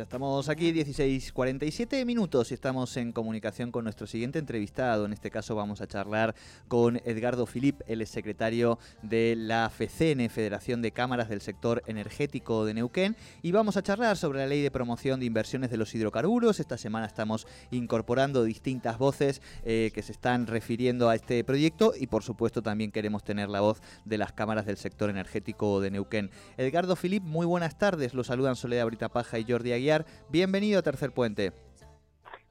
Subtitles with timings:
[0.00, 5.04] Ya estamos aquí, 16.47 minutos y estamos en comunicación con nuestro siguiente entrevistado.
[5.04, 6.34] En este caso vamos a charlar
[6.68, 12.72] con Edgardo Filip, el secretario de la FECENE, Federación de Cámaras del Sector Energético de
[12.72, 16.60] Neuquén, y vamos a charlar sobre la ley de promoción de inversiones de los hidrocarburos.
[16.60, 22.06] Esta semana estamos incorporando distintas voces eh, que se están refiriendo a este proyecto y
[22.06, 26.30] por supuesto también queremos tener la voz de las cámaras del sector energético de Neuquén.
[26.56, 28.14] Edgardo Filip, muy buenas tardes.
[28.14, 30.06] Los saludan Soledad Brita Paja y Jordi Aguiar.
[30.28, 31.52] Bienvenido a Tercer Puente.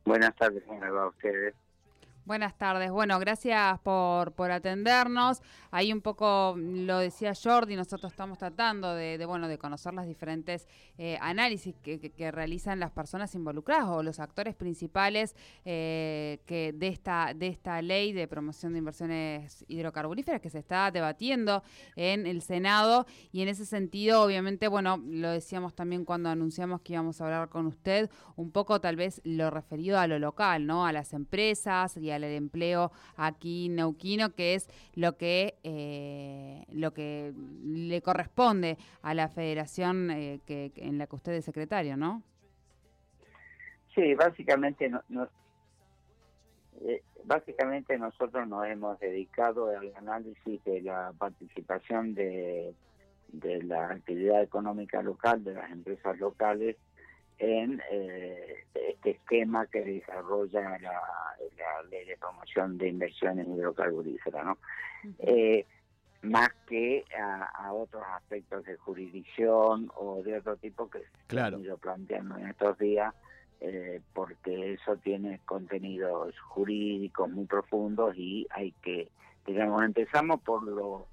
[0.03, 1.55] Buenas tardes, a ustedes.
[2.29, 2.91] Buenas tardes.
[2.91, 5.41] Bueno, gracias por, por atendernos.
[5.71, 10.67] Ahí un poco lo decía Jordi, nosotros estamos tratando de, bueno de conocer las diferentes
[10.99, 17.34] eh, análisis que, realizan las personas involucradas o los actores principales eh, que de esta
[17.35, 21.63] de esta ley de promoción de inversiones hidrocarburíferas que se está debatiendo
[21.95, 26.93] en el Senado y en ese sentido, obviamente, bueno, lo decíamos también cuando anunciamos que
[26.93, 30.85] íbamos a hablar con usted, un poco tal vez lo referido a lo local, ¿no?
[30.85, 36.93] A las empresas y a el empleo aquí neuquino, que es lo que eh, lo
[36.93, 42.23] que le corresponde a la federación eh, que, en la que usted es secretario, ¿no?
[43.95, 45.27] Sí, básicamente no,
[46.81, 52.73] eh, básicamente nosotros nos hemos dedicado al análisis de la participación de,
[53.29, 56.77] de la actividad económica local, de las empresas locales
[57.40, 61.01] en eh, este esquema que desarrolla la,
[61.90, 64.57] ley de promoción de inversiones hidrocarburíferas, ¿no?
[65.19, 65.66] Eh,
[66.22, 71.78] más que a, otros aspectos de jurisdicción o de otro tipo que se han ido
[71.78, 73.13] planteando en estos días,
[73.62, 79.09] eh, porque eso tiene contenidos jurídicos muy profundos y hay que,
[79.45, 81.07] digamos, empezamos por lo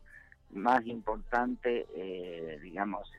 [0.51, 1.87] más importante,
[2.63, 3.11] digamos,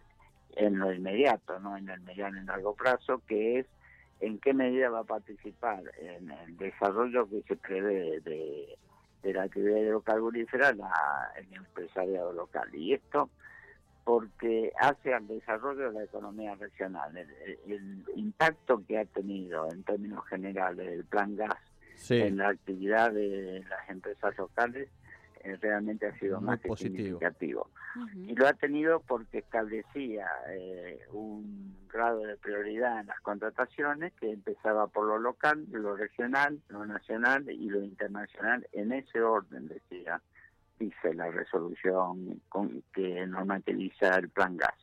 [0.58, 3.66] en lo inmediato, no en el mediano y largo plazo, que es
[4.20, 8.78] en qué medida va a participar en el desarrollo que se prevé de,
[9.24, 10.90] la actividad hidrocarburífera la,
[11.36, 12.74] el empresariado local.
[12.74, 13.30] Y esto
[14.08, 17.18] porque hace al desarrollo de la economía regional.
[17.18, 21.58] El, impacto que ha tenido en términos generales el plan gas
[22.10, 24.88] en la actividad de las empresas locales
[25.56, 27.70] realmente ha sido más significativo.
[28.16, 34.32] Y lo ha tenido porque establecía eh, un grado de prioridad en las contrataciones que
[34.32, 38.68] empezaba por lo local, lo regional, lo nacional y lo internacional.
[38.72, 40.22] En ese orden, decía,
[40.80, 44.76] dice la resolución con, que normativiza el plan gas.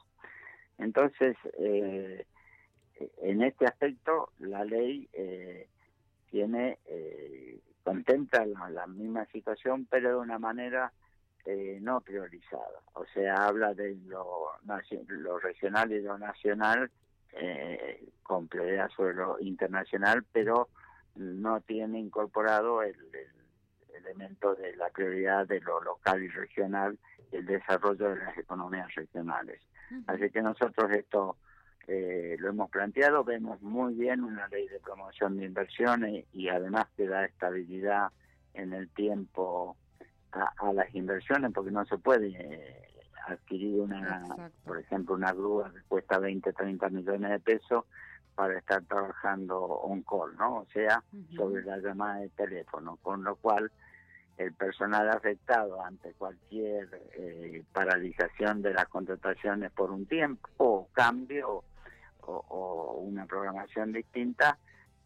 [0.78, 2.26] Entonces, eh,
[3.22, 5.08] en este aspecto, la ley
[6.30, 6.78] tiene
[7.84, 10.92] contempla la, misma situación, pero de una manera
[11.44, 12.80] eh, no priorizada.
[12.94, 14.50] O sea, habla de lo,
[15.08, 16.90] lo regional y lo nacional
[17.32, 20.68] eh, con prioridad sobre lo internacional, pero
[21.16, 22.96] no tiene incorporado el,
[23.94, 26.98] elemento de la prioridad de lo local y regional
[27.32, 29.60] el desarrollo de las economías regionales.
[30.06, 31.36] Así que nosotros esto
[31.86, 36.86] eh, lo hemos planteado, vemos muy bien una ley de promoción de inversiones y además
[36.96, 38.08] que da estabilidad
[38.54, 39.76] en el tiempo
[40.32, 42.88] a, las inversiones, porque no se puede eh,
[43.28, 47.84] adquirir una, por ejemplo, una grúa que cuesta 20, 30 millones de pesos
[48.34, 50.56] para estar trabajando on call, ¿no?
[50.56, 51.02] O sea,
[51.36, 53.70] sobre la llamada de teléfono, con lo cual
[54.38, 61.62] el personal afectado ante cualquier eh, paralización de las contrataciones por un tiempo o cambio
[62.26, 64.58] o, una programación distinta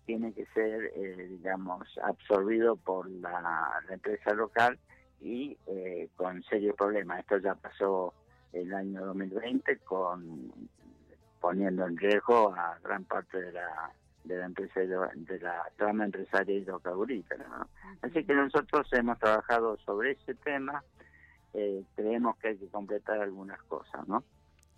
[0.06, 4.79] tiene que ser, eh, digamos, absorbido por la, empresa local
[5.21, 7.21] y eh, con serios problemas.
[7.21, 8.15] Esto ya pasó
[8.53, 10.53] el año 2020 con
[11.41, 13.93] poniendo en riesgo a gran parte de la
[14.25, 17.67] de la empresa de la trama empresaria hidrocarburífera.
[18.03, 20.85] Así que nosotros hemos trabajado sobre ese tema,
[21.55, 24.23] eh, creemos que hay que completar algunas cosas, ¿no?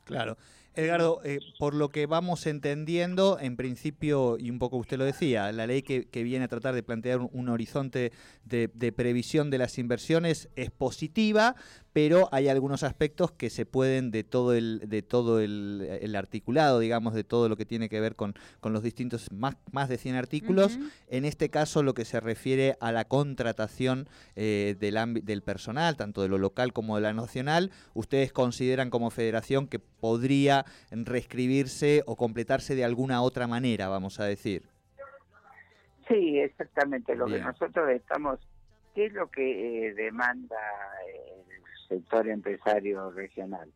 [0.05, 0.37] Claro.
[0.75, 5.50] Edgardo, eh, por lo que vamos entendiendo, en principio, y un poco usted lo decía,
[5.50, 8.12] la ley que, viene a tratar de plantear un, horizonte
[8.44, 11.56] de, previsión de las inversiones es positiva,
[11.92, 17.14] pero hay algunos aspectos que se pueden de todo el, de todo el, articulado, digamos,
[17.14, 20.16] de todo lo que tiene que ver con, con los distintos, más, más de 100
[20.16, 20.78] artículos.
[21.08, 26.22] En este caso, lo que se refiere a la contratación eh, del, del personal, tanto
[26.22, 32.16] de lo local como de la nacional, ¿ustedes consideran como federación que podría reescribirse o
[32.16, 34.62] completarse de alguna otra manera, vamos a decir?
[36.10, 37.14] Sí, exactamente.
[37.14, 38.40] Lo que nosotros estamos,
[38.94, 40.56] ¿qué es lo que eh, demanda
[41.06, 41.29] el
[41.90, 43.70] sector empresario regional?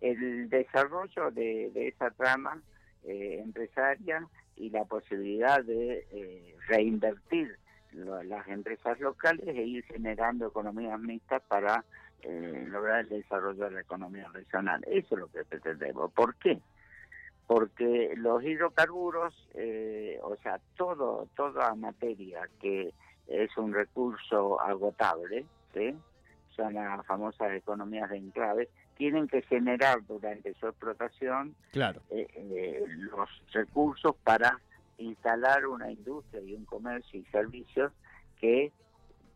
[0.00, 2.62] El desarrollo de, esa trama
[3.04, 4.26] eh, empresaria
[4.56, 7.58] y la posibilidad de eh, reinvertir
[7.92, 11.84] las empresas locales e ir generando economías mixtas para
[12.68, 14.82] lograr el desarrollo de la economía regional.
[14.86, 16.12] Eso es lo que pretendemos.
[16.12, 16.60] ¿Por qué?
[17.46, 22.92] porque los hidrocarburos, eh, o sea, todo, toda materia que
[23.28, 25.94] es un recurso agotable, ¿sí?
[26.56, 32.00] Son las famosas economías de enclave, tienen que generar durante su explotación claro.
[32.10, 34.58] Eh, eh, los recursos para
[34.98, 37.92] instalar una industria y un comercio y servicios
[38.40, 38.72] que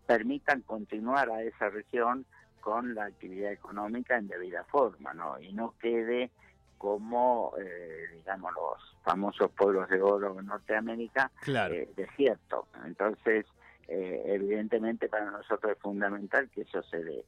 [0.06, 2.24] permitan continuar a esa región
[2.60, 5.40] con la actividad económica en debida forma, ¿no?
[5.40, 6.30] Y no quede
[6.78, 12.68] como, eh, digamos, los famosos pueblos de oro en Norteamérica, eh, desierto.
[12.84, 13.46] Entonces,
[13.90, 17.24] eh, evidentemente para nosotros es fundamental que eso se dé.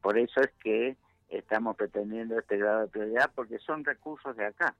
[0.00, 0.96] por eso es que
[1.28, 4.74] estamos pretendiendo este grado de prioridad, porque son recursos de acá.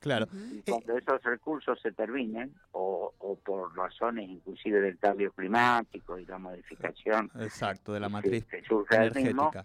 [0.00, 0.26] Claro.
[0.32, 6.26] Y cuando esos recursos se terminen, o, o, por razones inclusive del cambio climático y
[6.26, 8.44] la modificación Exacto, de la matriz
[8.90, 9.64] energética.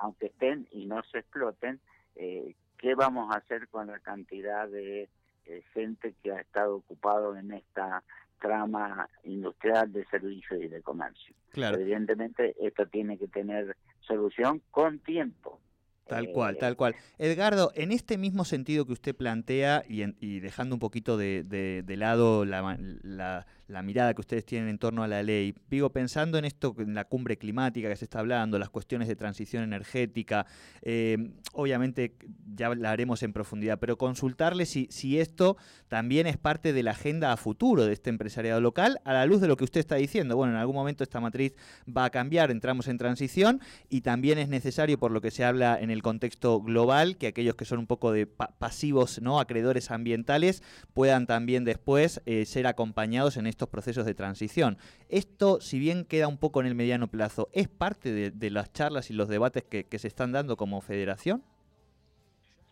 [0.00, 1.78] aunque estén y no se exploten,
[2.14, 5.10] eh, qué vamos a hacer con la cantidad de
[5.44, 8.02] eh, gente que ha estado ocupado en esta
[8.40, 11.34] trama industrial de servicio y de comercio.
[11.50, 11.78] Claro.
[11.78, 15.60] Evidentemente esto tiene que tener solución con tiempo.
[16.06, 16.94] Tal cual, eh, tal cual.
[17.18, 21.96] Edgardo, en este mismo sentido que usted plantea y, y dejando un poquito de, de,
[21.96, 23.46] lado la, la,
[23.82, 27.04] mirada que ustedes tienen en torno a la ley, digo, pensando en esto, en la
[27.04, 30.46] cumbre climática que se está hablando, las cuestiones de transición energética,
[30.82, 32.14] eh, obviamente
[32.54, 35.56] ya la haremos en profundidad, pero consultarle si, si esto
[35.88, 39.40] también es parte de la agenda a futuro de este empresariado local, a la luz
[39.40, 40.36] de lo que usted está diciendo.
[40.36, 41.54] Bueno, en algún momento esta matriz
[41.86, 45.78] va a cambiar, entramos en transición y también es necesario, por lo que se habla
[45.80, 49.40] en el contexto global, que aquellos que son un poco de pasivos, ¿no?
[49.40, 50.62] acreedores ambientales,
[50.94, 54.76] puedan también después eh, ser acompañados en estos procesos de transición.
[55.08, 59.10] Esto, si bien queda un poco en el mediano plazo, ¿es parte de, las charlas
[59.10, 61.42] y los debates que, que se están dando como federación?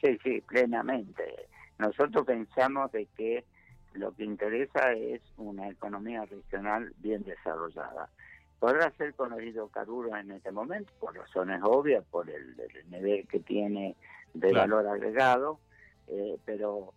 [0.02, 1.24] Sí, sí, plenamente.
[1.78, 3.44] Nosotros pensamos de que
[3.94, 8.10] lo que interesa es una economía regional bien desarrollada.
[8.58, 12.56] Podrá ser con los hidrocarburos en este momento, por razones obvias, por el,
[12.90, 13.96] nivel que tiene
[14.34, 15.60] de valor agregado,
[16.08, 16.92] eh, pero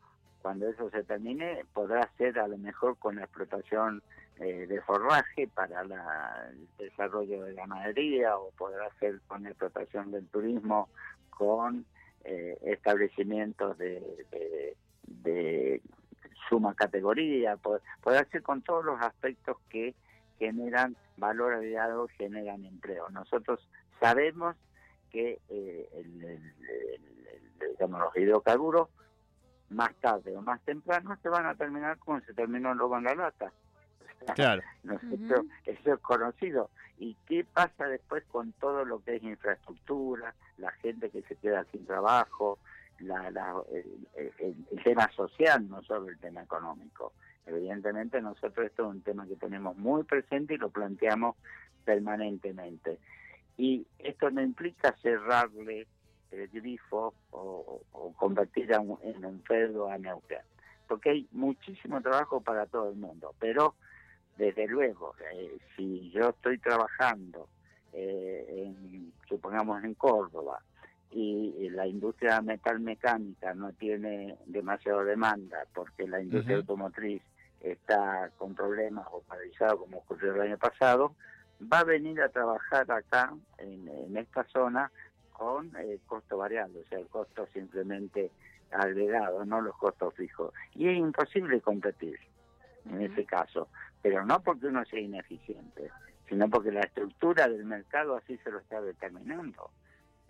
[0.48, 4.02] cuando eso se termine, podrá ser a lo mejor con la explotación
[4.40, 10.26] eh, de forraje para el desarrollo de ganadería, o podrá ser con la explotación del
[10.28, 10.88] turismo,
[11.32, 11.86] con
[12.24, 14.02] eh, establecimientos de,
[15.04, 15.82] de,
[16.48, 19.96] suma categoría, podrá ser con todos los aspectos que
[20.40, 23.10] generan valor agregado, generan empleo.
[23.10, 23.60] Nosotros
[24.00, 24.56] sabemos
[25.12, 25.90] que eh,
[27.82, 28.88] los hidrocarburos
[29.70, 33.16] más tarde o más temprano se van a terminar como se terminó luego en la
[33.16, 33.52] lata.
[34.36, 34.62] Claro.
[35.66, 36.70] Eso es conocido.
[37.00, 41.64] ¿Y qué pasa después con todo lo que es infraestructura, la gente que se queda
[41.72, 42.58] sin trabajo,
[43.00, 43.28] la,
[43.70, 47.14] el, tema social, no solo el tema económico?
[47.46, 51.36] Evidentemente nosotros esto es un tema que tenemos muy presente y lo planteamos
[51.86, 53.00] permanentemente.
[53.58, 55.88] Y esto no implica cerrarle
[56.32, 57.82] el grifo o,
[58.18, 60.42] convertir en un feudo a Neuquén,
[60.88, 63.76] porque hay muchísimo trabajo para todo el mundo, pero
[64.38, 67.48] desde luego, eh, si yo estoy trabajando,
[67.94, 70.60] eh, en, supongamos en Córdoba,
[71.12, 77.22] y la industria metal mecánica no tiene demasiada demanda porque la industria automotriz
[77.62, 81.16] está con problemas o paralizado como ocurrió el año pasado,
[81.62, 84.92] va a venir a trabajar acá en, esta zona
[85.38, 88.32] con eh, costo variable, o sea, el costo simplemente
[88.72, 90.54] agregado, no los costos fijos.
[90.74, 92.20] Y es imposible competir
[92.90, 93.70] en ese caso,
[94.02, 95.92] pero no porque uno sea ineficiente,
[96.28, 99.70] sino porque la estructura del mercado así se lo está determinando.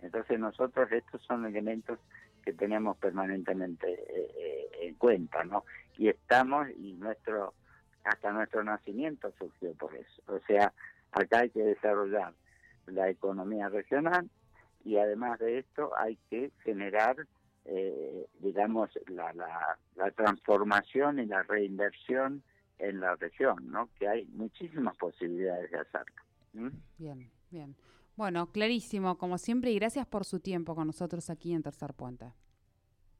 [0.02, 1.98] Entonces nosotros estos son elementos
[2.44, 5.64] que tenemos permanentemente eh, eh, en cuenta, ¿no?
[5.96, 7.54] Y estamos, y nuestro,
[8.04, 10.22] hasta nuestro nacimiento surgió por eso.
[10.26, 10.72] O sea,
[11.12, 12.32] acá hay que desarrollar
[12.86, 14.28] la economía regional,
[14.84, 17.16] y además de esto hay que generar,
[17.64, 22.42] eh, digamos, la, la, la transformación y la reinversión
[22.78, 23.88] en la región, ¿no?
[23.98, 26.22] Que hay muchísimas posibilidades de hacerlo.
[26.96, 27.76] Bien, bien.
[28.16, 32.32] Bueno, clarísimo, como siempre, y gracias por su tiempo con nosotros aquí en Tercer Puente.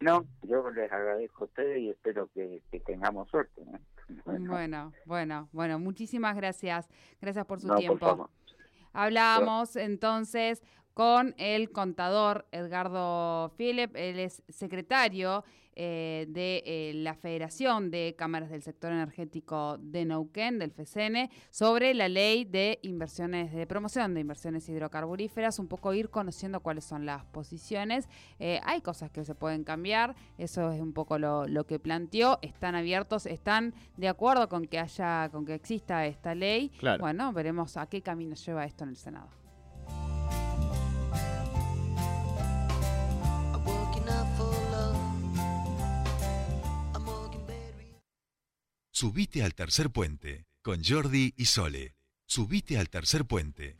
[0.00, 3.62] No, yo les agradezco a ustedes y espero que, tengamos suerte.
[4.24, 4.92] Bueno.
[5.04, 6.88] bueno, bueno, muchísimas gracias.
[7.20, 8.30] Gracias por su tiempo.
[8.92, 10.62] Hablamos entonces
[10.98, 15.44] con el contador Edgardo Philip, él es secretario
[15.76, 21.94] eh, de eh, la Federación de Cámaras del Sector Energético de Neuquén, del FECN, sobre
[21.94, 27.06] la ley de inversiones, de promoción de inversiones hidrocarburíferas, un poco ir conociendo cuáles son
[27.06, 28.08] las posiciones.
[28.40, 32.40] Eh, hay cosas que se pueden cambiar, eso es un poco lo, lo, que planteó,
[32.42, 36.72] están abiertos, están de acuerdo con que haya, con que exista esta ley.
[36.98, 39.28] Bueno, veremos a qué camino lleva esto en el Senado.
[49.00, 51.94] Subite al tercer puente con Jordi y Sole.
[52.26, 53.76] Subite al tercer puente.